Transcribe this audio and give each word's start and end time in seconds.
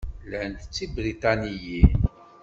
Llant 0.29 0.57
d 0.63 0.63
Tibriṭaniyin. 0.73 1.95